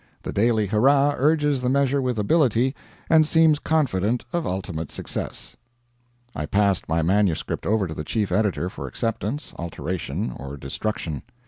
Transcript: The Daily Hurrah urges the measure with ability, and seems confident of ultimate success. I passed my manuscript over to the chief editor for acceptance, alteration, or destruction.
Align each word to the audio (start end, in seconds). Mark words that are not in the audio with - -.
The 0.23 0.33
Daily 0.33 0.65
Hurrah 0.65 1.13
urges 1.15 1.61
the 1.61 1.69
measure 1.69 2.01
with 2.01 2.17
ability, 2.17 2.73
and 3.07 3.23
seems 3.23 3.59
confident 3.59 4.25
of 4.33 4.47
ultimate 4.47 4.91
success. 4.91 5.57
I 6.35 6.47
passed 6.47 6.89
my 6.89 7.03
manuscript 7.03 7.67
over 7.67 7.85
to 7.85 7.93
the 7.93 8.03
chief 8.03 8.31
editor 8.31 8.67
for 8.67 8.87
acceptance, 8.87 9.53
alteration, 9.59 10.31
or 10.35 10.57
destruction. 10.57 11.21